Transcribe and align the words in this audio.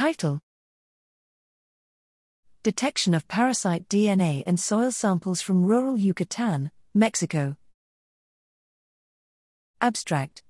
Title 0.00 0.40
Detection 2.62 3.12
of 3.12 3.28
parasite 3.28 3.86
DNA 3.90 4.42
in 4.44 4.56
soil 4.56 4.90
samples 4.90 5.42
from 5.42 5.62
rural 5.62 5.98
Yucatan, 5.98 6.70
Mexico. 6.94 7.58
Abstract 9.82 10.42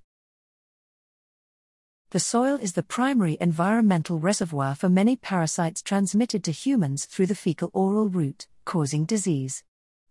The 2.10 2.20
soil 2.20 2.60
is 2.62 2.74
the 2.74 2.84
primary 2.84 3.36
environmental 3.40 4.20
reservoir 4.20 4.76
for 4.76 4.88
many 4.88 5.16
parasites 5.16 5.82
transmitted 5.82 6.44
to 6.44 6.52
humans 6.52 7.04
through 7.06 7.26
the 7.26 7.34
fecal 7.34 7.70
oral 7.72 8.08
route, 8.08 8.46
causing 8.64 9.04
disease. 9.04 9.64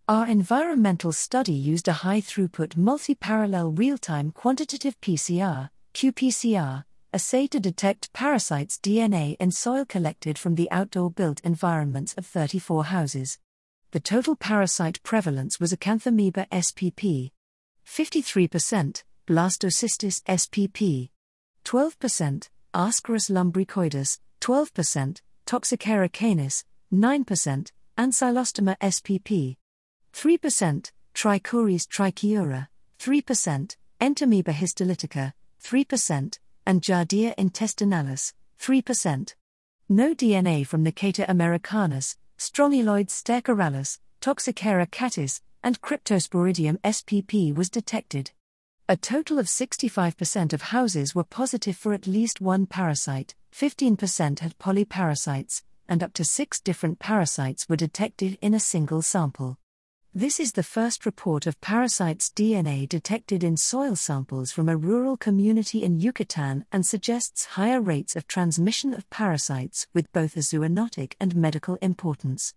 Our 0.06 0.26
environmental 0.26 1.12
study 1.12 1.54
used 1.54 1.88
a 1.88 2.04
high 2.04 2.20
throughput 2.20 2.76
multi 2.76 3.14
parallel 3.14 3.70
real 3.70 3.96
time 3.96 4.32
quantitative 4.32 5.00
PCR, 5.00 5.70
qPCR, 5.94 6.84
assay 7.12 7.46
to 7.48 7.60
detect 7.60 8.12
parasites' 8.12 8.78
DNA 8.78 9.36
in 9.40 9.50
soil 9.50 9.84
collected 9.84 10.38
from 10.38 10.54
the 10.54 10.70
outdoor 10.70 11.10
built 11.10 11.40
environments 11.42 12.14
of 12.14 12.26
34 12.26 12.84
houses. 12.84 13.38
The 13.90 14.00
total 14.00 14.36
parasite 14.36 15.02
prevalence 15.02 15.58
was 15.58 15.72
Acanthamoeba 15.72 16.48
spp. 16.50 17.32
53%, 17.86 19.02
Blastocystis 19.26 20.22
spp. 20.22 21.10
12%, 21.64 22.48
Ascaris 22.72 23.30
lumbricoides, 23.30 24.18
12%, 24.40 25.20
Toxocara 25.46 26.12
canis, 26.12 26.64
9%, 26.92 27.72
Ancylostoma 27.98 28.76
spp. 28.78 29.56
3%, 30.12 30.90
Trichuris 31.14 31.86
trichiura, 31.86 32.68
3%, 32.98 33.76
Entamoeba 34.00 34.52
histolytica, 34.52 35.32
3%, 35.62 36.38
and 36.66 36.82
Giardia 36.82 37.34
intestinalis, 37.36 38.32
3%. 38.58 39.34
No 39.88 40.14
DNA 40.14 40.66
from 40.66 40.84
Necator 40.84 41.28
americanus, 41.28 42.16
Strongyloides 42.38 43.10
stercoralis, 43.10 43.98
Toxocara 44.20 44.88
catis, 44.88 45.40
and 45.62 45.80
Cryptosporidium 45.80 46.78
spp 46.80 47.54
was 47.54 47.70
detected. 47.70 48.30
A 48.88 48.96
total 48.96 49.38
of 49.38 49.46
65% 49.46 50.52
of 50.52 50.62
houses 50.62 51.14
were 51.14 51.22
positive 51.22 51.76
for 51.76 51.92
at 51.92 52.06
least 52.06 52.40
one 52.40 52.66
parasite, 52.66 53.34
15% 53.52 54.40
had 54.40 54.58
polyparasites, 54.58 55.62
and 55.88 56.02
up 56.02 56.12
to 56.14 56.24
six 56.24 56.60
different 56.60 56.98
parasites 56.98 57.68
were 57.68 57.76
detected 57.76 58.36
in 58.42 58.52
a 58.52 58.58
single 58.58 59.02
sample. 59.02 59.59
This 60.14 60.40
is 60.40 60.54
the 60.54 60.64
first 60.64 61.06
report 61.06 61.46
of 61.46 61.60
parasites' 61.60 62.30
DNA 62.30 62.88
detected 62.88 63.44
in 63.44 63.56
soil 63.56 63.94
samples 63.94 64.50
from 64.50 64.68
a 64.68 64.76
rural 64.76 65.16
community 65.16 65.84
in 65.84 66.00
Yucatan 66.00 66.64
and 66.72 66.84
suggests 66.84 67.44
higher 67.54 67.80
rates 67.80 68.16
of 68.16 68.26
transmission 68.26 68.92
of 68.92 69.08
parasites 69.08 69.86
with 69.94 70.12
both 70.12 70.36
a 70.36 70.40
zoonotic 70.40 71.12
and 71.20 71.36
medical 71.36 71.76
importance. 71.76 72.54